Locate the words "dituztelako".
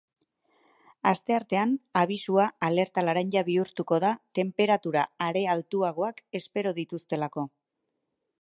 6.83-7.47